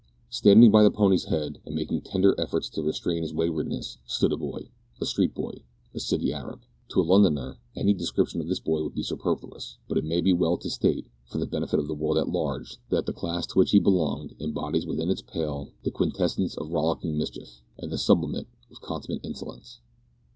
[0.31, 4.35] Standing by the pony's head, and making tender efforts to restrain his waywardness, stood a
[4.35, 5.57] boy a street boy
[5.93, 6.61] a city Arab.
[6.89, 10.33] To a Londoner any description of this boy would be superfluous, but it may be
[10.33, 13.59] well to state, for the benefit of the world at large, that the class to
[13.59, 18.47] which he belonged embodies within its pale the quintessence of rollicking mischief, and the sublimate
[18.71, 19.81] of consummate insolence.